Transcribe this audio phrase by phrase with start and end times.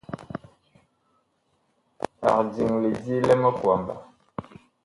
[2.31, 3.93] Ag diŋ lidi li miŋkwamba.